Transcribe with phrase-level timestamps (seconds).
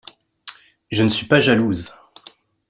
[0.89, 1.93] Je ne suis pas jalouse.